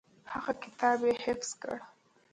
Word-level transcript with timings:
هغه 0.33 0.51
کتاب 0.63 0.99
یې 1.07 1.13
حفظ 1.25 1.49
کړ. 1.61 1.75